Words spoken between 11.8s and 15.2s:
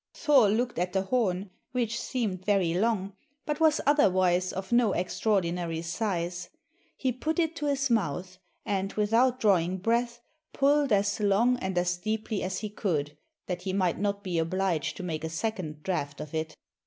deeply as he could, that he might not be obliged to